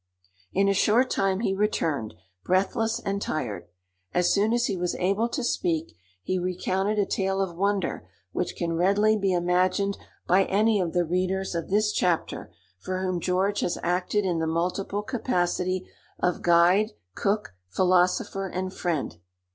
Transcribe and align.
In 0.51 0.67
a 0.67 0.73
short 0.73 1.11
time 1.11 1.41
he 1.41 1.53
returned, 1.53 2.15
breathless 2.43 2.99
and 2.99 3.21
tired. 3.21 3.67
As 4.15 4.33
soon 4.33 4.51
as 4.51 4.65
he 4.65 4.75
was 4.75 4.95
able 4.95 5.29
to 5.29 5.43
speak, 5.43 5.95
he 6.23 6.39
recounted 6.39 6.97
a 6.97 7.05
tale 7.05 7.39
of 7.39 7.55
wonder 7.55 8.09
which 8.31 8.55
can 8.55 8.73
readily 8.73 9.15
be 9.15 9.31
imagined 9.31 9.99
by 10.25 10.45
any 10.45 10.79
of 10.79 10.93
the 10.93 11.05
readers 11.05 11.53
of 11.53 11.69
this 11.69 11.91
chapter 11.91 12.51
for 12.79 13.03
whom 13.03 13.19
George 13.19 13.59
has 13.59 13.77
acted 13.83 14.25
in 14.25 14.39
the 14.39 14.47
multiple 14.47 15.03
capacity 15.03 15.87
of 16.17 16.41
guide, 16.41 16.93
cook, 17.13 17.53
philosopher, 17.69 18.47
and 18.47 18.73
friend. 18.73 19.17